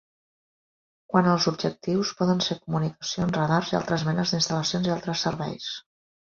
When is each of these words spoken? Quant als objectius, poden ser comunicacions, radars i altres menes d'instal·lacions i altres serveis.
Quant 1.13 1.27
als 1.33 1.45
objectius, 1.51 2.13
poden 2.21 2.41
ser 2.45 2.57
comunicacions, 2.61 3.35
radars 3.37 3.71
i 3.75 3.79
altres 3.81 4.07
menes 4.09 4.35
d'instal·lacions 4.35 4.91
i 4.91 4.95
altres 4.97 5.27
serveis. 5.29 5.71